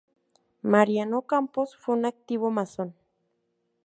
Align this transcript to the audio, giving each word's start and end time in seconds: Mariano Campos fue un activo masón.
Mariano 0.63 1.21
Campos 1.21 1.77
fue 1.77 1.93
un 1.93 2.05
activo 2.05 2.49
masón. 2.49 2.95